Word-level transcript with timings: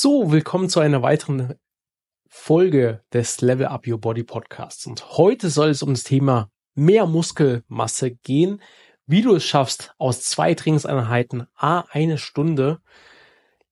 So, 0.00 0.30
willkommen 0.30 0.68
zu 0.68 0.78
einer 0.78 1.02
weiteren 1.02 1.54
Folge 2.28 3.02
des 3.12 3.40
Level 3.40 3.66
Up 3.66 3.84
Your 3.84 4.00
Body 4.00 4.22
Podcasts. 4.22 4.86
Und 4.86 5.18
heute 5.18 5.50
soll 5.50 5.70
es 5.70 5.82
um 5.82 5.92
das 5.92 6.04
Thema 6.04 6.52
mehr 6.76 7.04
Muskelmasse 7.04 8.12
gehen, 8.12 8.62
wie 9.06 9.22
du 9.22 9.34
es 9.34 9.44
schaffst, 9.44 9.92
aus 9.98 10.20
zwei 10.20 10.54
Trainingseinheiten 10.54 11.48
a 11.56 11.80
eine 11.90 12.16
Stunde 12.16 12.78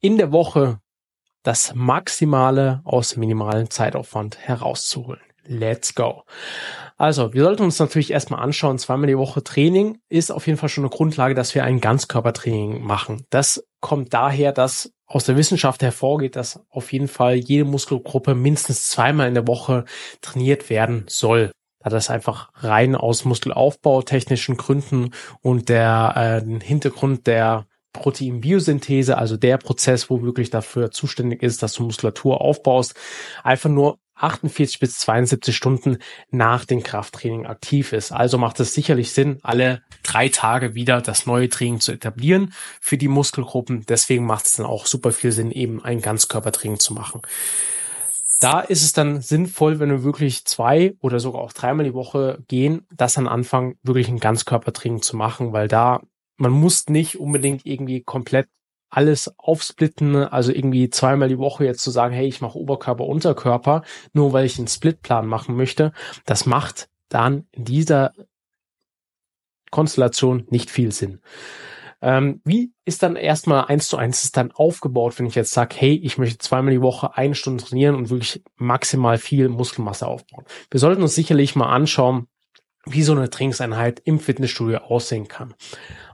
in 0.01 0.17
der 0.17 0.33
Woche 0.33 0.81
das 1.45 1.77
Maximale 1.77 2.81
aus 2.83 3.17
minimalen 3.17 3.71
Zeitaufwand 3.71 4.37
herauszuholen. 4.37 5.21
Let's 5.45 5.95
go. 5.95 6.25
Also, 6.97 7.35
wir 7.35 7.45
sollten 7.45 7.63
uns 7.63 7.79
natürlich 7.79 8.11
erstmal 8.11 8.43
anschauen, 8.43 8.81
zweimal 8.81 9.07
die 9.07 9.17
Woche 9.17 9.45
Training 9.45 10.01
ist 10.09 10.33
auf 10.33 10.49
jeden 10.49 10.59
Fall 10.59 10.71
schon 10.71 10.83
eine 10.83 10.91
Grundlage, 10.91 11.37
dass 11.37 11.55
wir 11.55 11.63
ein 11.63 11.81
Ganzkörpertraining 11.81 12.83
machen. 12.83 13.27
Das 13.31 13.65
kommt 13.87 14.13
daher, 14.13 14.51
dass 14.51 14.93
aus 15.07 15.27
der 15.27 15.37
Wissenschaft 15.37 15.81
hervorgeht, 15.81 16.35
dass 16.35 16.61
auf 16.71 16.93
jeden 16.93 17.07
Fall 17.07 17.37
jede 17.37 17.65
Muskelgruppe 17.65 18.35
mindestens 18.35 18.89
zweimal 18.89 19.29
in 19.29 19.35
der 19.35 19.47
Woche 19.47 19.85
trainiert 20.23 20.71
werden 20.71 21.05
soll. 21.07 21.53
Da 21.79 21.91
das 21.91 22.11
einfach 22.11 22.51
rein 22.55 22.97
aus 22.97 23.25
Muskelaufbau 23.25 24.03
technischen 24.03 24.57
Gründen 24.57 25.13
und 25.41 25.69
der 25.69 26.43
äh, 26.45 26.65
Hintergrund 26.65 27.29
der 27.29 27.69
Proteinbiosynthese, 27.93 29.17
also 29.17 29.37
der 29.37 29.57
Prozess, 29.59 30.11
wo 30.11 30.21
wirklich 30.21 30.51
dafür 30.51 30.91
zuständig 30.91 31.45
ist, 31.45 31.63
dass 31.63 31.75
du 31.75 31.85
Muskulatur 31.85 32.41
aufbaust, 32.41 32.97
einfach 33.45 33.71
nur 33.71 34.01
48 34.17 34.81
bis 34.81 34.99
72 34.99 35.55
Stunden 35.55 35.99
nach 36.31 36.65
dem 36.65 36.83
Krafttraining 36.83 37.47
aktiv 37.47 37.93
ist. 37.93 38.13
Also 38.13 38.39
macht 38.39 38.59
es 38.61 38.75
sicherlich 38.75 39.13
Sinn, 39.13 39.39
alle 39.43 39.83
drei 40.03 40.29
Tage 40.29 40.75
wieder 40.75 41.01
das 41.01 41.27
neue 41.27 41.49
Training 41.49 41.81
zu 41.81 41.93
etablieren 41.93 42.53
für 42.81 42.99
die 42.99 43.09
Muskelgruppen. 43.09 43.85
Deswegen 43.87 44.27
macht 44.27 44.47
es 44.47 44.55
dann 44.55 44.67
auch 44.67 44.87
super 44.87 45.13
viel 45.13 45.33
Sinn, 45.33 45.51
eben 45.51 45.85
ein 45.85 46.01
Ganzkörpertraining 46.01 46.79
zu 46.79 46.95
machen. 46.95 47.23
Da 48.41 48.61
ist 48.61 48.83
es 48.83 48.93
dann 48.93 49.23
sinnvoll, 49.23 49.79
wenn 49.79 49.91
wir 49.91 50.03
wirklich 50.03 50.45
zwei 50.45 50.95
oder 51.01 51.21
sogar 51.21 51.41
auch 51.41 51.53
dreimal 51.53 51.87
die 51.87 51.95
Woche 51.95 52.45
gehen, 52.49 52.87
das 52.95 53.17
an 53.17 53.29
Anfang 53.29 53.77
wirklich 53.83 54.09
ein 54.09 54.19
Ganzkörpertraining 54.19 55.01
zu 55.01 55.17
machen, 55.17 55.53
weil 55.53 55.69
da 55.69 56.03
man 56.39 56.53
muss 56.53 56.89
nicht 56.89 57.19
unbedingt 57.19 57.65
irgendwie 57.65 58.03
komplett 58.03 58.49
alles 58.89 59.35
aufsplitten, 59.39 60.17
also 60.17 60.53
irgendwie 60.53 60.91
zweimal 60.91 61.29
die 61.29 61.39
Woche 61.39 61.65
jetzt 61.65 61.83
zu 61.83 61.91
sagen, 61.91 62.15
hey, 62.15 62.27
ich 62.27 62.41
mache 62.41 62.59
Oberkörper, 62.59 63.05
Unterkörper, 63.05 63.83
nur 64.13 64.33
weil 64.33 64.47
ich 64.47 64.59
einen 64.59 64.69
Splitplan 64.69 65.27
machen 65.27 65.57
möchte, 65.57 65.93
das 66.25 66.47
macht 66.47 66.89
dann 67.09 67.47
in 67.53 67.65
dieser 67.65 68.13
Konstellation 69.71 70.47
nicht 70.51 70.71
viel 70.71 70.93
Sinn. 70.93 71.21
Ähm, 72.03 72.41
wie 72.45 72.73
ist 72.85 73.03
dann 73.03 73.17
erstmal 73.17 73.65
eins 73.65 73.89
zu 73.89 73.97
eins 73.97 74.23
ist 74.23 74.37
dann 74.37 74.53
aufgebaut, 74.53 75.19
wenn 75.19 75.27
ich 75.27 75.35
jetzt 75.35 75.53
sage, 75.53 75.75
hey, 75.79 75.95
ich 75.95 76.19
möchte 76.19 76.39
zweimal 76.39 76.73
die 76.73 76.83
Woche 76.83 77.17
eine 77.17 77.35
Stunde 77.35 77.65
trainieren 77.65 77.95
und 77.95 78.11
wirklich 78.11 78.43
maximal 78.57 79.19
viel 79.19 79.49
Muskelmasse 79.49 80.07
aufbauen? 80.07 80.45
Wir 80.71 80.79
sollten 80.79 81.03
uns 81.03 81.15
sicherlich 81.15 81.57
mal 81.57 81.73
anschauen, 81.73 82.29
wie 82.89 83.03
so 83.03 83.13
eine 83.13 83.29
Trainingseinheit 83.29 84.01
im 84.05 84.21
Fitnessstudio 84.21 84.79
aussehen 84.79 85.29
kann. 85.29 85.55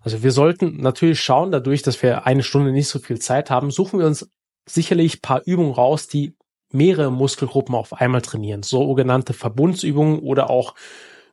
Also 0.01 0.23
wir 0.23 0.33
sollten 0.33 0.79
natürlich 0.79 1.21
schauen, 1.21 1.53
dadurch, 1.53 1.83
dass 1.83 2.03
wir 2.03 2.27
eine 2.27 2.43
Stunde 2.43 2.73
nicht 2.73 2.89
so 2.89 2.99
viel 2.99 3.19
Zeit 3.19 3.51
haben, 3.51 3.71
suchen 3.71 4.01
wir 4.01 4.07
uns 4.07 4.31
sicherlich 4.67 5.23
paar 5.23 5.43
Übungen 5.45 5.73
raus, 5.73 6.09
die 6.09 6.35
mehrere 6.73 7.13
Muskelgruppen 7.13 7.75
auf 7.75 7.93
einmal 7.93 8.23
trainieren. 8.23 8.63
Sogenannte 8.63 9.35
Verbundsübungen 9.35 10.21
oder 10.21 10.51
auch 10.51 10.75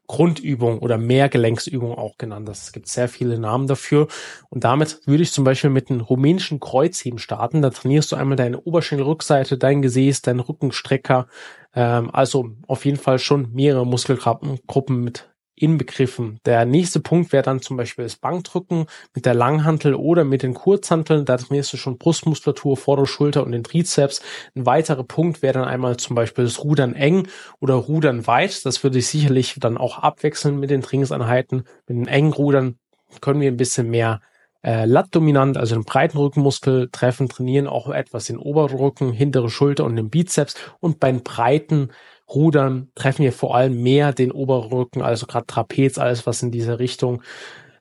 Grundübungen 0.10 0.80
oder 0.80 0.98
Mehrgelenksübungen 0.98 1.96
auch 1.96 2.18
genannt. 2.18 2.50
Es 2.50 2.74
gibt 2.74 2.88
sehr 2.88 3.08
viele 3.08 3.38
Namen 3.38 3.68
dafür. 3.68 4.08
Und 4.50 4.64
damit 4.64 5.02
würde 5.06 5.22
ich 5.22 5.32
zum 5.32 5.44
Beispiel 5.44 5.70
mit 5.70 5.92
einem 5.92 6.02
rumänischen 6.02 6.60
Kreuzheben 6.60 7.20
starten. 7.20 7.62
Da 7.62 7.70
trainierst 7.70 8.12
du 8.12 8.16
einmal 8.16 8.36
deine 8.36 8.60
Oberschenkelrückseite, 8.60 9.60
dein 9.60 9.84
Gesäß, 9.84 10.24
deinen 10.24 10.40
Rückenstrecker. 10.40 11.28
Ähm, 11.76 12.10
also 12.12 12.50
auf 12.66 12.86
jeden 12.86 12.98
Fall 12.98 13.20
schon 13.20 13.54
mehrere 13.54 13.86
Muskelgruppen 13.86 15.04
mit 15.04 15.30
inbegriffen. 15.62 16.40
Der 16.46 16.66
nächste 16.66 17.00
Punkt 17.00 17.32
wäre 17.32 17.44
dann 17.44 17.62
zum 17.62 17.78
Beispiel 17.78 18.06
das 18.06 18.16
Bankdrücken 18.16 18.86
mit 19.14 19.26
der 19.26 19.34
Langhantel 19.34 19.94
oder 19.94 20.24
mit 20.24 20.44
den 20.44 20.54
Kurzhanteln. 20.54 21.26
Da 21.26 21.38
trainierst 21.38 21.74
du 21.74 21.78
schon 21.78 21.98
Brustmuskulatur, 21.98 22.78
Vorder-, 22.78 23.06
Schulter 23.06 23.44
und 23.44 23.52
den 23.52 23.64
Trizeps. 23.64 24.22
Ein 24.56 24.66
weiterer 24.66 25.04
Punkt 25.04 25.42
wäre 25.42 25.54
dann 25.54 25.68
einmal 25.68 25.98
zum 25.98 26.16
Beispiel 26.16 26.46
das 26.46 26.64
Rudern 26.64 26.94
eng 26.94 27.28
oder 27.60 27.76
Rudern 27.76 28.28
weit. 28.28 28.66
Das 28.66 28.84
würde 28.84 29.00
ich 29.00 29.08
sicherlich 29.08 29.56
dann 29.60 29.78
auch 29.78 30.00
abwechseln 30.00 30.60
mit 30.60 30.70
den 30.70 30.82
Trainingseinheiten. 30.82 31.64
Mit 31.88 31.98
den 31.98 32.08
engen 32.08 32.34
Rudern 32.34 32.78
können 33.22 33.42
wir 33.42 33.52
ein 33.52 33.58
bisschen 33.58 33.90
mehr 33.90 34.22
äh, 34.64 34.86
Lat-dominant, 34.86 35.58
also 35.58 35.76
den 35.76 35.86
breiten 35.86 36.18
Rückenmuskel 36.18 36.90
treffen, 36.92 37.30
trainieren 37.30 37.68
auch 37.68 37.90
etwas 37.90 38.26
den 38.26 38.38
Oberrücken, 38.38 39.12
hintere 39.12 39.50
Schulter 39.50 39.86
und 39.86 39.96
den 39.96 40.10
Bizeps 40.10 40.56
und 40.80 41.00
beim 41.00 41.24
breiten 41.24 41.92
Rudern 42.30 42.90
treffen 42.96 43.24
wir 43.24 43.34
vor 43.34 43.56
allem 43.56 43.82
mehr 43.82 44.14
den 44.14 44.32
Oberrücken, 44.32 45.02
also 45.02 45.26
gerade 45.26 45.48
Trapez, 45.48 45.98
alles 45.98 46.28
was 46.28 46.44
in 46.44 46.52
dieser 46.52 46.80
Richtung, 46.80 47.24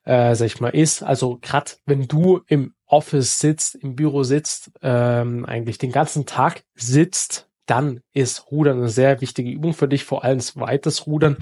äh, 0.05 0.34
sag 0.34 0.47
ich 0.47 0.61
mal, 0.61 0.71
ist. 0.71 1.03
Also 1.03 1.39
gerade 1.41 1.72
wenn 1.84 2.09
du 2.09 2.41
im 2.47 2.75
Office 2.87 3.39
sitzt, 3.39 3.75
im 3.75 3.95
Büro 3.95 4.22
sitzt, 4.22 4.71
ähm, 4.83 5.45
eigentlich 5.45 5.78
den 5.78 5.93
ganzen 5.93 6.25
Tag 6.25 6.62
sitzt, 6.75 7.49
dann 7.66 8.00
ist 8.15 8.50
Rudern 8.50 8.78
eine 8.78 8.89
sehr 8.89 9.21
wichtige 9.21 9.50
Übung 9.50 9.75
für 9.75 9.89
dich, 9.89 10.05
vor 10.05 10.25
allem 10.25 10.39
das 10.39 10.56
weites 10.56 11.06
Rudern. 11.06 11.37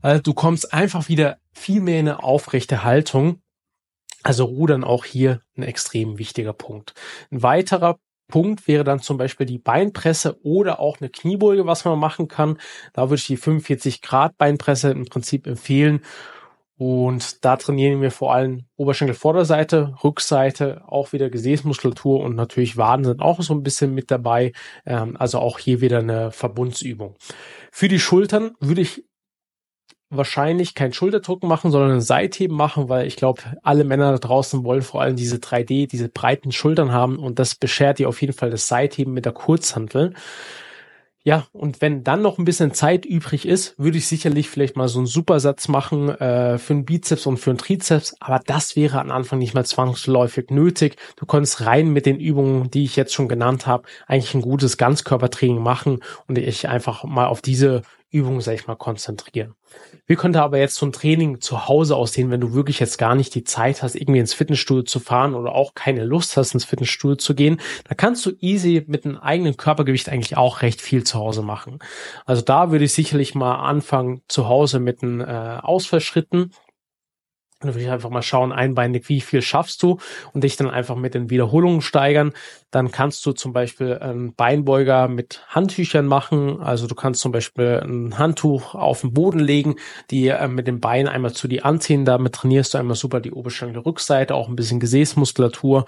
Also 0.00 0.22
du 0.22 0.32
kommst 0.32 0.72
einfach 0.72 1.08
wieder 1.08 1.36
viel 1.52 1.82
mehr 1.82 2.00
in 2.00 2.08
eine 2.08 2.22
aufrechte 2.22 2.82
Haltung. 2.82 3.42
Also 4.26 4.46
Rudern 4.46 4.82
auch 4.82 5.04
hier 5.04 5.40
ein 5.56 5.62
extrem 5.62 6.18
wichtiger 6.18 6.52
Punkt. 6.52 6.94
Ein 7.30 7.44
weiterer 7.44 8.00
Punkt 8.26 8.66
wäre 8.66 8.82
dann 8.82 8.98
zum 8.98 9.18
Beispiel 9.18 9.46
die 9.46 9.60
Beinpresse 9.60 10.36
oder 10.42 10.80
auch 10.80 11.00
eine 11.00 11.10
Kniebeuge, 11.10 11.64
was 11.64 11.84
man 11.84 11.96
machen 12.00 12.26
kann. 12.26 12.58
Da 12.92 13.02
würde 13.02 13.20
ich 13.20 13.28
die 13.28 13.36
45 13.36 14.02
Grad 14.02 14.36
Beinpresse 14.36 14.90
im 14.90 15.04
Prinzip 15.04 15.46
empfehlen. 15.46 16.00
Und 16.76 17.44
da 17.44 17.56
trainieren 17.56 18.02
wir 18.02 18.10
vor 18.10 18.34
allem 18.34 18.64
Oberschenkelvorderseite, 18.74 19.94
Rückseite, 20.02 20.82
auch 20.88 21.12
wieder 21.12 21.30
Gesäßmuskulatur 21.30 22.18
und 22.18 22.34
natürlich 22.34 22.76
Waden 22.76 23.04
sind 23.04 23.22
auch 23.22 23.40
so 23.42 23.54
ein 23.54 23.62
bisschen 23.62 23.94
mit 23.94 24.10
dabei. 24.10 24.50
Ähm, 24.84 25.16
also 25.16 25.38
auch 25.38 25.60
hier 25.60 25.80
wieder 25.80 26.00
eine 26.00 26.32
Verbundsübung. 26.32 27.14
Für 27.70 27.86
die 27.86 28.00
Schultern 28.00 28.56
würde 28.58 28.80
ich 28.80 29.04
wahrscheinlich 30.10 30.74
kein 30.74 30.92
Schulterdrucken 30.92 31.48
machen, 31.48 31.70
sondern 31.70 31.92
ein 31.92 32.00
Seitheben 32.00 32.56
machen, 32.56 32.88
weil 32.88 33.06
ich 33.06 33.16
glaube, 33.16 33.42
alle 33.62 33.84
Männer 33.84 34.12
da 34.12 34.18
draußen 34.18 34.64
wollen 34.64 34.82
vor 34.82 35.02
allem 35.02 35.16
diese 35.16 35.36
3D, 35.36 35.88
diese 35.88 36.08
breiten 36.08 36.52
Schultern 36.52 36.92
haben 36.92 37.18
und 37.18 37.38
das 37.38 37.54
beschert 37.54 37.98
dir 37.98 38.08
auf 38.08 38.20
jeden 38.20 38.32
Fall 38.32 38.50
das 38.50 38.68
Seitheben 38.68 39.12
mit 39.12 39.24
der 39.24 39.32
Kurzhantel. 39.32 40.14
Ja, 41.26 41.44
und 41.52 41.80
wenn 41.80 42.04
dann 42.04 42.22
noch 42.22 42.38
ein 42.38 42.44
bisschen 42.44 42.72
Zeit 42.72 43.04
übrig 43.04 43.48
ist, 43.48 43.76
würde 43.78 43.98
ich 43.98 44.06
sicherlich 44.06 44.48
vielleicht 44.48 44.76
mal 44.76 44.86
so 44.86 45.00
einen 45.00 45.08
Supersatz 45.08 45.66
machen 45.66 46.08
äh, 46.08 46.56
für 46.56 46.72
einen 46.72 46.84
Bizeps 46.84 47.26
und 47.26 47.38
für 47.38 47.50
einen 47.50 47.58
Trizeps, 47.58 48.14
aber 48.20 48.40
das 48.46 48.76
wäre 48.76 49.00
am 49.00 49.10
Anfang 49.10 49.40
nicht 49.40 49.52
mal 49.52 49.66
zwangsläufig 49.66 50.50
nötig. 50.50 50.94
Du 51.16 51.26
konntest 51.26 51.66
rein 51.66 51.88
mit 51.88 52.06
den 52.06 52.20
Übungen, 52.20 52.70
die 52.70 52.84
ich 52.84 52.94
jetzt 52.94 53.12
schon 53.12 53.26
genannt 53.26 53.66
habe, 53.66 53.88
eigentlich 54.06 54.34
ein 54.34 54.40
gutes 54.40 54.76
Ganzkörpertraining 54.76 55.60
machen 55.60 55.98
und 56.28 56.38
ich 56.38 56.68
einfach 56.68 57.02
mal 57.02 57.26
auf 57.26 57.42
diese 57.42 57.82
Übungen, 58.10 58.40
sag 58.40 58.54
ich 58.54 58.66
mal, 58.66 58.76
konzentrieren. 58.76 59.54
Wie 60.06 60.14
könnte 60.14 60.42
aber 60.42 60.58
jetzt 60.58 60.76
so 60.76 60.86
ein 60.86 60.92
Training 60.92 61.40
zu 61.40 61.66
Hause 61.66 61.96
aussehen, 61.96 62.30
wenn 62.30 62.40
du 62.40 62.54
wirklich 62.54 62.78
jetzt 62.78 62.98
gar 62.98 63.14
nicht 63.14 63.34
die 63.34 63.44
Zeit 63.44 63.82
hast, 63.82 63.96
irgendwie 63.96 64.20
ins 64.20 64.32
Fitnessstudio 64.32 64.84
zu 64.84 65.00
fahren 65.00 65.34
oder 65.34 65.54
auch 65.54 65.74
keine 65.74 66.04
Lust 66.04 66.36
hast, 66.36 66.54
ins 66.54 66.64
Fitnessstudio 66.64 67.16
zu 67.16 67.34
gehen? 67.34 67.60
Da 67.88 67.94
kannst 67.94 68.24
du 68.24 68.32
easy 68.40 68.84
mit 68.86 69.04
einem 69.04 69.16
eigenen 69.16 69.56
Körpergewicht 69.56 70.08
eigentlich 70.08 70.36
auch 70.36 70.62
recht 70.62 70.80
viel 70.80 71.04
zu 71.04 71.18
Hause 71.18 71.42
machen. 71.42 71.80
Also 72.24 72.42
da 72.42 72.70
würde 72.70 72.84
ich 72.84 72.92
sicherlich 72.92 73.34
mal 73.34 73.56
anfangen, 73.56 74.22
zu 74.28 74.48
Hause 74.48 74.78
mit 74.78 75.02
den 75.02 75.20
äh, 75.20 75.58
Ausfallschritten 75.62 76.52
dann 77.60 77.74
würde 77.74 77.84
ich 77.84 77.90
einfach 77.90 78.10
mal 78.10 78.22
schauen, 78.22 78.52
einbeinig, 78.52 79.08
wie 79.08 79.20
viel 79.20 79.40
schaffst 79.40 79.82
du 79.82 79.98
und 80.32 80.44
dich 80.44 80.56
dann 80.56 80.68
einfach 80.68 80.96
mit 80.96 81.14
den 81.14 81.30
Wiederholungen 81.30 81.80
steigern. 81.80 82.32
Dann 82.70 82.90
kannst 82.90 83.24
du 83.24 83.32
zum 83.32 83.52
Beispiel 83.52 83.98
einen 83.98 84.34
Beinbeuger 84.34 85.08
mit 85.08 85.42
Handtüchern 85.48 86.06
machen. 86.06 86.60
Also 86.60 86.86
du 86.86 86.94
kannst 86.94 87.20
zum 87.20 87.32
Beispiel 87.32 87.80
ein 87.82 88.18
Handtuch 88.18 88.74
auf 88.74 89.00
den 89.00 89.14
Boden 89.14 89.40
legen, 89.40 89.76
die 90.10 90.28
äh, 90.28 90.48
mit 90.48 90.66
dem 90.66 90.80
Bein 90.80 91.08
einmal 91.08 91.32
zu 91.32 91.48
dir 91.48 91.64
anziehen. 91.64 92.04
Damit 92.04 92.34
trainierst 92.34 92.74
du 92.74 92.78
einmal 92.78 92.96
super 92.96 93.20
die 93.20 93.32
Oberschenkel 93.32 93.80
Rückseite, 93.80 94.34
auch 94.34 94.48
ein 94.48 94.56
bisschen 94.56 94.80
Gesäßmuskulatur 94.80 95.86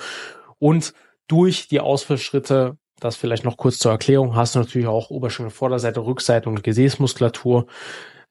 und 0.59 0.95
durch 1.27 1.69
die 1.69 1.81
Ausfallschritte 1.81 2.79
das 3.01 3.17
vielleicht 3.17 3.45
noch 3.45 3.57
kurz 3.57 3.79
zur 3.79 3.93
Erklärung, 3.93 4.35
hast 4.35 4.55
du 4.55 4.59
natürlich 4.59 4.89
auch 4.89 5.11
Oberschenkel 5.11 5.51
Vorderseite, 5.51 6.05
Rückseite 6.05 6.49
und 6.49 6.65
Gesäßmuskulatur. 6.65 7.67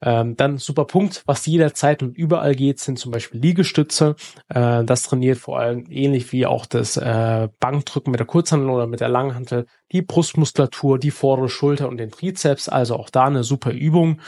Ähm, 0.00 0.36
dann 0.36 0.58
super 0.58 0.84
Punkt, 0.84 1.22
was 1.26 1.44
jederzeit 1.46 2.02
und 2.02 2.16
überall 2.16 2.54
geht, 2.54 2.78
sind 2.78 2.98
zum 2.98 3.10
Beispiel 3.10 3.40
Liegestütze. 3.40 4.14
Äh, 4.48 4.84
das 4.84 5.02
trainiert 5.02 5.38
vor 5.38 5.58
allem 5.58 5.86
ähnlich 5.90 6.32
wie 6.32 6.46
auch 6.46 6.66
das 6.66 6.96
äh, 6.96 7.48
Bankdrücken 7.58 8.10
mit 8.10 8.20
der 8.20 8.26
Kurzhantel 8.26 8.70
oder 8.70 8.86
mit 8.86 9.00
der 9.00 9.08
Langhantel 9.08 9.66
die 9.90 10.02
Brustmuskulatur, 10.02 10.98
die 10.98 11.10
vordere 11.10 11.48
Schulter 11.48 11.88
und 11.88 11.96
den 11.96 12.10
Trizeps. 12.10 12.68
Also 12.68 12.96
auch 12.96 13.10
da 13.10 13.24
eine 13.24 13.42
super 13.42 13.72
Übung. 13.72 14.20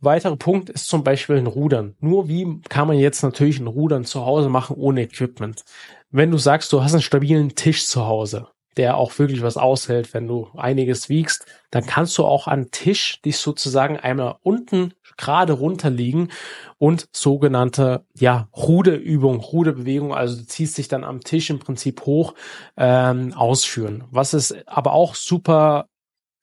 Weiterer 0.00 0.36
Punkt 0.36 0.68
ist 0.68 0.88
zum 0.88 1.04
Beispiel 1.04 1.36
ein 1.36 1.46
Rudern. 1.46 1.94
Nur 2.00 2.28
wie 2.28 2.60
kann 2.68 2.88
man 2.88 2.98
jetzt 2.98 3.22
natürlich 3.22 3.60
ein 3.60 3.68
Rudern 3.68 4.04
zu 4.04 4.26
Hause 4.26 4.48
machen 4.48 4.76
ohne 4.76 5.02
Equipment? 5.02 5.64
Wenn 6.10 6.30
du 6.30 6.38
sagst, 6.38 6.72
du 6.72 6.82
hast 6.82 6.92
einen 6.92 7.02
stabilen 7.02 7.54
Tisch 7.54 7.86
zu 7.86 8.06
Hause, 8.06 8.48
der 8.76 8.96
auch 8.96 9.18
wirklich 9.18 9.42
was 9.42 9.56
aushält, 9.56 10.14
wenn 10.14 10.26
du 10.26 10.48
einiges 10.56 11.08
wiegst, 11.08 11.46
dann 11.70 11.86
kannst 11.86 12.16
du 12.18 12.24
auch 12.24 12.46
an 12.46 12.70
Tisch 12.70 13.20
dich 13.22 13.38
sozusagen 13.38 13.96
einmal 13.96 14.36
unten 14.42 14.94
gerade 15.16 15.52
runterliegen 15.52 16.30
und 16.78 17.08
sogenannte 17.12 18.04
ja 18.14 18.48
Ruderübung, 18.56 19.40
Ruderbewegung, 19.40 20.14
also 20.14 20.36
du 20.36 20.46
ziehst 20.46 20.78
dich 20.78 20.88
dann 20.88 21.04
am 21.04 21.20
Tisch 21.20 21.50
im 21.50 21.58
Prinzip 21.58 22.02
hoch 22.02 22.34
ähm, 22.76 23.34
ausführen. 23.34 24.04
Was 24.10 24.32
es 24.32 24.54
aber 24.66 24.92
auch 24.92 25.14
super 25.14 25.88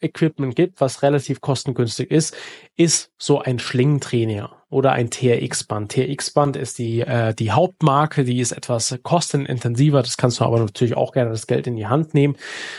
Equipment 0.02 0.56
gibt, 0.56 0.80
was 0.82 1.04
relativ 1.04 1.42
kostengünstig 1.42 2.10
ist, 2.10 2.36
ist 2.76 3.12
so 3.18 3.40
ein 3.42 3.60
Schlingentrainer 3.60 4.59
oder 4.70 4.92
ein 4.92 5.10
TRX-Band. 5.10 5.92
TRX-Band 5.92 6.56
ist 6.56 6.78
die, 6.78 7.02
äh, 7.02 7.34
die 7.34 7.52
Hauptmarke, 7.52 8.24
die 8.24 8.40
ist 8.40 8.52
etwas 8.52 8.98
kostenintensiver. 9.02 10.02
Das 10.02 10.18
kannst 10.18 10.40
du 10.40 10.46
aber 10.46 10.60
natürlich 10.60 10.96
auch 10.96 11.12
gerne 11.12 11.32
das 11.32 11.48
Geld 11.48 11.66
in 11.66 11.76
die 11.76 11.88
Hand 11.88 12.14
nehmen. 12.14 12.36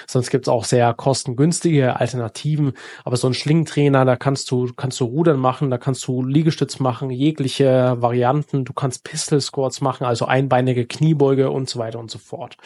Sonst 0.07 0.31
gibt's 0.31 0.49
auch 0.49 0.65
sehr 0.65 0.95
kostengünstige 0.95 1.99
Alternativen. 1.99 2.75
Aber 3.05 3.17
so 3.17 3.27
ein 3.27 3.35
Schlingentrainer, 3.35 4.05
da 4.05 4.17
kannst 4.17 4.51
du, 4.51 4.73
kannst 4.75 5.01
du 5.01 5.05
Rudern 5.05 5.41
machen, 5.41 5.71
da 5.71 5.79
kannst 5.79 6.07
du 6.07 6.23
Liegestütz 6.25 6.79
machen, 6.79 7.11
jegliche 7.11 7.97
Varianten. 7.99 8.65
Du 8.65 8.73
kannst 8.73 9.03
Pistol 9.03 9.41
Squats 9.41 9.81
machen, 9.81 10.05
also 10.05 10.27
einbeinige 10.27 10.87
Kniebeuge 10.87 11.51
und 11.51 11.69
so 11.69 11.81
weiter 11.81 11.99
und 11.99 12.11
so 12.11 12.19
fort. 12.19 12.57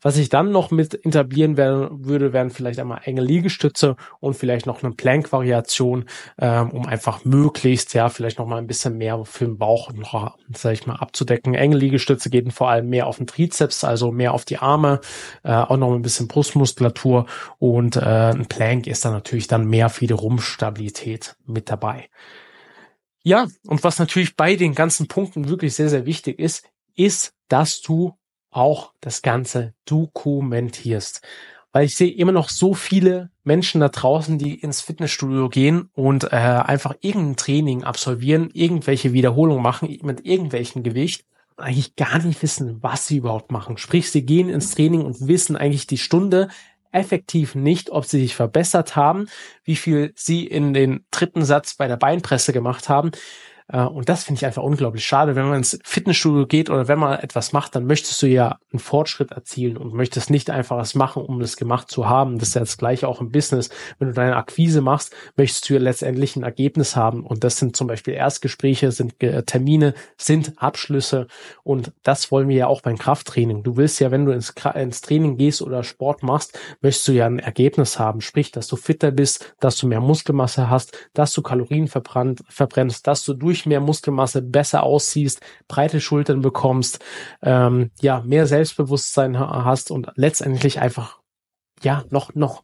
Was 0.00 0.16
ich 0.16 0.28
dann 0.28 0.52
noch 0.52 0.70
mit 0.70 1.04
etablieren 1.04 1.56
werden, 1.56 2.04
würde, 2.06 2.32
wären 2.32 2.50
vielleicht 2.50 2.78
einmal 2.78 3.00
enge 3.04 3.20
Liegestütze 3.20 3.96
und 4.20 4.34
vielleicht 4.34 4.66
noch 4.66 4.82
eine 4.82 4.92
Plank-Variation, 4.94 6.04
ähm, 6.38 6.70
um 6.70 6.86
einfach 6.86 7.24
möglichst, 7.24 7.94
ja, 7.94 8.08
vielleicht 8.08 8.38
noch 8.38 8.46
mal 8.58 8.64
ein 8.64 8.66
bisschen 8.66 8.98
mehr 8.98 9.24
für 9.24 9.44
den 9.44 9.56
Bauch 9.56 9.92
noch, 9.92 10.36
sag 10.52 10.72
ich 10.72 10.86
mal, 10.86 10.96
abzudecken. 10.96 11.54
Enge 11.54 11.76
Liegestütze 11.76 12.28
gehen 12.28 12.50
vor 12.50 12.68
allem 12.68 12.88
mehr 12.88 13.06
auf 13.06 13.18
den 13.18 13.26
Trizeps, 13.26 13.84
also 13.84 14.10
mehr 14.10 14.34
auf 14.34 14.44
die 14.44 14.58
Arme, 14.58 15.00
äh, 15.44 15.52
auch 15.52 15.76
noch 15.76 15.94
ein 15.94 16.02
bisschen 16.02 16.28
Brustmuskulatur 16.28 17.26
und 17.58 17.96
äh, 17.96 18.00
ein 18.00 18.46
Plank 18.46 18.86
ist 18.86 19.04
dann 19.04 19.12
natürlich 19.12 19.46
dann 19.46 19.66
mehr 19.66 19.88
für 19.88 20.06
die 20.06 20.12
Rumpfstabilität 20.12 21.36
mit 21.46 21.70
dabei. 21.70 22.08
Ja, 23.22 23.46
und 23.66 23.84
was 23.84 23.98
natürlich 23.98 24.36
bei 24.36 24.56
den 24.56 24.74
ganzen 24.74 25.06
Punkten 25.06 25.48
wirklich 25.48 25.74
sehr, 25.74 25.88
sehr 25.88 26.06
wichtig 26.06 26.38
ist, 26.38 26.64
ist, 26.96 27.34
dass 27.48 27.80
du 27.80 28.14
auch 28.50 28.92
das 29.00 29.22
Ganze 29.22 29.74
dokumentierst. 29.84 31.22
Weil 31.72 31.84
ich 31.84 31.96
sehe 31.96 32.10
immer 32.10 32.32
noch 32.32 32.48
so 32.48 32.74
viele 32.74 33.30
Menschen 33.44 33.80
da 33.80 33.88
draußen, 33.88 34.38
die 34.38 34.54
ins 34.54 34.80
Fitnessstudio 34.80 35.48
gehen 35.48 35.90
und 35.94 36.24
äh, 36.24 36.36
einfach 36.36 36.94
irgendein 37.00 37.36
Training 37.36 37.84
absolvieren, 37.84 38.50
irgendwelche 38.52 39.12
Wiederholungen 39.12 39.62
machen 39.62 39.98
mit 40.02 40.24
irgendwelchen 40.24 40.82
Gewicht 40.82 41.24
eigentlich 41.58 41.96
gar 41.96 42.18
nicht 42.20 42.40
wissen, 42.42 42.82
was 42.82 43.06
sie 43.06 43.18
überhaupt 43.18 43.50
machen. 43.50 43.78
Sprich, 43.78 44.10
sie 44.10 44.24
gehen 44.24 44.48
ins 44.48 44.70
Training 44.70 45.02
und 45.02 45.26
wissen 45.26 45.56
eigentlich 45.56 45.86
die 45.86 45.98
Stunde 45.98 46.48
effektiv 46.92 47.54
nicht, 47.54 47.90
ob 47.90 48.06
sie 48.06 48.20
sich 48.20 48.34
verbessert 48.34 48.96
haben, 48.96 49.28
wie 49.64 49.76
viel 49.76 50.12
sie 50.14 50.46
in 50.46 50.72
den 50.72 51.04
dritten 51.10 51.44
Satz 51.44 51.74
bei 51.74 51.86
der 51.86 51.96
Beinpresse 51.96 52.52
gemacht 52.52 52.88
haben. 52.88 53.10
Äh, 53.68 53.82
und 53.82 54.08
das 54.08 54.24
finde 54.24 54.38
ich 54.38 54.46
einfach 54.46 54.62
unglaublich 54.62 55.04
schade. 55.04 55.36
Wenn 55.36 55.48
man 55.48 55.58
ins 55.58 55.78
Fitnessstudio 55.84 56.46
geht 56.46 56.70
oder 56.70 56.88
wenn 56.88 56.98
man 56.98 57.18
etwas 57.18 57.52
macht, 57.52 57.74
dann 57.74 57.86
möchtest 57.86 58.20
du 58.22 58.26
ja 58.26 58.58
einen 58.72 58.80
Fortschritt 58.80 59.30
erzielen 59.30 59.76
und 59.76 59.94
möchtest 59.94 60.30
nicht 60.30 60.50
einfach 60.50 60.76
was 60.76 60.94
machen, 60.94 61.22
um 61.22 61.40
es 61.40 61.56
gemacht 61.56 61.90
zu 61.90 62.08
haben. 62.08 62.38
Das 62.38 62.48
ist 62.48 62.54
ja 62.54 62.60
das 62.60 62.78
gleiche 62.78 63.08
auch 63.08 63.20
im 63.20 63.30
Business. 63.30 63.70
Wenn 63.98 64.08
du 64.08 64.14
deine 64.14 64.36
Akquise 64.36 64.80
machst, 64.80 65.14
möchtest 65.36 65.68
du 65.68 65.74
ja 65.74 65.80
letztendlich 65.80 66.36
ein 66.36 66.42
Ergebnis 66.42 66.96
haben. 66.96 67.24
Und 67.24 67.44
das 67.44 67.58
sind 67.58 67.76
zum 67.76 67.86
Beispiel 67.86 68.14
Erstgespräche, 68.14 68.90
sind 68.92 69.22
äh, 69.22 69.42
Termine, 69.42 69.94
sind 70.16 70.54
Abschlüsse. 70.56 71.26
Und 71.62 71.92
das 72.02 72.30
wollen 72.30 72.48
wir 72.48 72.56
ja 72.56 72.66
auch 72.66 72.80
beim 72.80 72.98
Krafttraining. 72.98 73.62
Du 73.62 73.76
willst 73.76 74.00
ja, 74.00 74.10
wenn 74.10 74.24
du 74.24 74.32
ins, 74.32 74.54
ins 74.74 75.00
Training 75.00 75.36
gehst 75.36 75.62
oder 75.62 75.84
Sport 75.84 76.22
machst, 76.22 76.58
möchtest 76.80 77.08
du 77.08 77.12
ja 77.12 77.26
ein 77.26 77.38
Ergebnis 77.38 77.98
haben. 77.98 78.20
Sprich, 78.20 78.52
dass 78.52 78.66
du 78.66 78.76
fitter 78.76 79.10
bist, 79.10 79.54
dass 79.60 79.76
du 79.76 79.86
mehr 79.86 80.00
Muskelmasse 80.00 80.70
hast, 80.70 80.96
dass 81.14 81.32
du 81.32 81.42
Kalorien 81.42 81.88
verbrennst, 81.88 83.06
dass 83.06 83.24
du 83.24 83.34
durch 83.34 83.57
durch 83.58 83.66
mehr 83.66 83.80
Muskelmasse 83.80 84.42
besser 84.42 84.82
aussiehst, 84.84 85.40
breite 85.66 86.00
Schultern 86.00 86.40
bekommst, 86.40 87.04
ähm, 87.42 87.90
ja, 88.00 88.22
mehr 88.24 88.46
Selbstbewusstsein 88.46 89.38
hast 89.38 89.90
und 89.90 90.12
letztendlich 90.14 90.80
einfach, 90.80 91.20
ja, 91.82 92.04
noch, 92.10 92.34
noch 92.34 92.62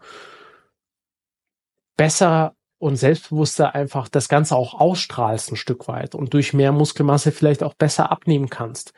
besser 1.97 2.55
und 2.79 2.97
selbstbewusster 2.97 3.75
einfach 3.75 4.09
das 4.09 4.29
Ganze 4.29 4.57
auch 4.57 4.75
ausstrahlst 4.75 5.53
ein 5.53 5.57
Stück 5.57 5.89
weit 5.89 6.15
und 6.15 6.33
durch 6.35 6.53
mehr 6.53 6.73
Muskelmasse 6.73 7.33
vielleicht 7.33 7.63
auch 7.63 7.75
besser 7.75 8.11
abnehmen 8.11 8.51
kannst 8.51 8.93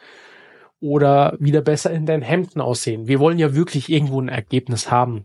oder 0.81 1.37
wieder 1.39 1.63
besser 1.63 1.91
in 1.93 2.05
deinen 2.05 2.23
Hemden 2.23 2.61
aussehen. 2.61 3.07
Wir 3.07 3.21
wollen 3.21 3.39
ja 3.39 3.55
wirklich 3.55 3.89
irgendwo 3.89 4.21
ein 4.21 4.29
Ergebnis 4.29 4.91
haben. 4.91 5.25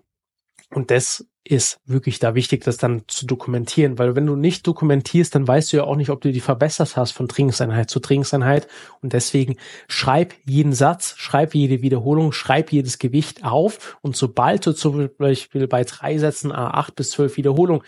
Und 0.73 0.89
das 0.89 1.25
ist 1.43 1.79
wirklich 1.85 2.19
da 2.19 2.35
wichtig, 2.35 2.63
das 2.63 2.77
dann 2.77 3.03
zu 3.07 3.25
dokumentieren, 3.25 3.97
weil 3.97 4.15
wenn 4.15 4.27
du 4.27 4.35
nicht 4.35 4.65
dokumentierst, 4.67 5.33
dann 5.33 5.47
weißt 5.47 5.73
du 5.73 5.77
ja 5.77 5.83
auch 5.83 5.95
nicht, 5.95 6.11
ob 6.11 6.21
du 6.21 6.31
die 6.31 6.39
verbessert 6.39 6.95
hast 6.95 7.11
von 7.11 7.27
Trainingseinheit 7.27 7.89
zu 7.89 7.99
Trainingseinheit. 7.99 8.67
Und 9.01 9.13
deswegen 9.13 9.57
schreib 9.87 10.35
jeden 10.45 10.73
Satz, 10.73 11.15
schreib 11.17 11.55
jede 11.55 11.81
Wiederholung, 11.81 12.31
schreib 12.31 12.71
jedes 12.71 12.99
Gewicht 12.99 13.43
auf. 13.43 13.97
Und 14.01 14.15
sobald 14.15 14.65
du 14.65 14.73
zum 14.73 15.09
Beispiel 15.17 15.67
bei 15.67 15.83
drei 15.83 16.17
Sätzen 16.19 16.51
A8 16.51 16.95
bis 16.95 17.11
12 17.11 17.37
Wiederholungen 17.37 17.83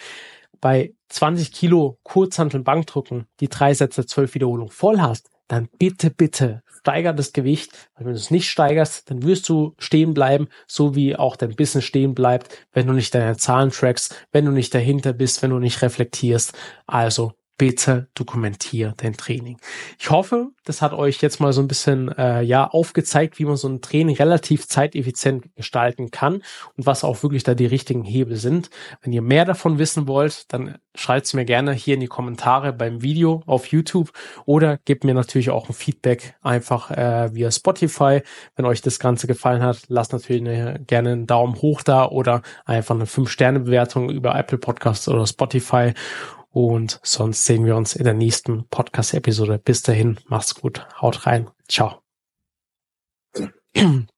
bei 0.60 0.94
20 1.10 1.52
Kilo 1.52 2.00
Kurzhanteln 2.04 2.64
Bankdrücken 2.64 3.28
die 3.40 3.50
drei 3.50 3.74
Sätze 3.74 4.06
12 4.06 4.34
Wiederholungen 4.34 4.72
voll 4.72 5.00
hast, 5.00 5.30
dann 5.48 5.70
bitte, 5.78 6.10
bitte 6.10 6.63
steiger 6.84 7.14
das 7.14 7.32
Gewicht, 7.32 7.90
wenn 7.96 8.08
du 8.08 8.12
es 8.12 8.30
nicht 8.30 8.50
steigerst, 8.50 9.10
dann 9.10 9.24
wirst 9.24 9.48
du 9.48 9.74
stehen 9.80 10.14
bleiben, 10.14 10.50
so 10.68 10.96
wie 10.96 11.16
auch 11.16 11.38
dein 11.38 11.56
Business 11.56 11.86
stehen 11.86 12.14
bleibt, 12.14 12.68
wenn 12.74 12.88
du 12.88 12.94
nicht 12.94 13.16
deine 13.16 13.38
Zahlen 13.38 13.72
trackst, 13.72 14.28
wenn 14.34 14.44
du 14.44 14.52
nicht 14.52 14.76
dahinter 14.76 15.14
bist, 15.14 15.42
wenn 15.42 15.52
du 15.52 15.60
nicht 15.60 15.82
reflektierst. 15.82 16.52
Also 16.86 17.32
bitte 17.58 18.08
dokumentier 18.16 18.94
dein 18.98 19.14
Training. 19.14 19.58
Ich 20.00 20.10
hoffe, 20.10 20.50
das 20.66 20.82
hat 20.82 20.94
euch 20.94 21.22
jetzt 21.22 21.40
mal 21.40 21.54
so 21.54 21.62
ein 21.62 21.68
bisschen 21.68 22.10
äh, 22.18 22.42
ja 22.42 22.68
aufgezeigt, 22.68 23.38
wie 23.38 23.46
man 23.46 23.58
so 23.58 23.68
ein 23.68 23.82
Training 23.82 24.16
relativ 24.16 24.68
zeiteffizient 24.68 25.56
gestalten 25.56 26.10
kann 26.10 26.42
und 26.76 26.86
was 26.86 27.04
auch 27.04 27.22
wirklich 27.22 27.44
da 27.44 27.54
die 27.54 27.66
richtigen 27.66 28.04
Hebel 28.04 28.38
sind. 28.38 28.70
Wenn 29.02 29.14
ihr 29.14 29.22
mehr 29.22 29.46
davon 29.46 29.78
wissen 29.78 30.08
wollt, 30.08 30.52
dann 30.52 30.78
schreibt 30.96 31.28
es 31.28 31.34
mir 31.34 31.46
gerne 31.46 31.74
hier 31.74 31.94
in 31.96 32.00
die 32.00 32.08
Kommentare 32.08 32.74
beim 32.74 33.02
Video 33.02 33.44
auf 33.46 33.68
YouTube 33.68 34.12
oder 34.46 34.78
gebt 34.86 35.04
mir 35.04 35.14
natürlich 35.14 35.50
auch 35.50 35.70
ein 35.70 35.74
Feedback 35.74 36.36
einfach 36.42 36.92
äh, 36.92 37.34
via 37.34 37.52
Spotify. 37.52 38.22
Wenn 38.56 38.66
euch 38.66 38.82
das 38.82 39.00
Ganze 39.00 39.28
gefallen 39.28 39.62
hat, 39.62 39.84
lasst 39.88 40.14
natürlich 40.14 40.42
eine, 40.42 40.80
gerne 40.86 41.12
einen 41.12 41.28
Daumen 41.28 41.62
hoch 41.62 41.84
da 41.84 42.08
oder 42.08 42.42
einfach 42.66 42.96
eine 42.96 43.06
5-Sterne-Bewertung 43.06 44.10
über 44.10 44.36
Apple 44.36 44.58
Podcasts 44.58 45.08
oder 45.08 45.28
Spotify. 45.28 45.94
Und 46.54 47.00
sonst 47.02 47.46
sehen 47.46 47.66
wir 47.66 47.76
uns 47.76 47.96
in 47.96 48.04
der 48.04 48.14
nächsten 48.14 48.68
Podcast-Episode. 48.68 49.58
Bis 49.58 49.82
dahin, 49.82 50.20
macht's 50.28 50.54
gut, 50.54 50.88
haut 51.02 51.26
rein, 51.26 51.50
ciao. 51.68 52.04